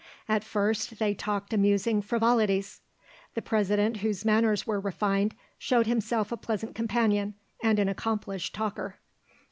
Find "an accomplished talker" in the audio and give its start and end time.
7.77-8.97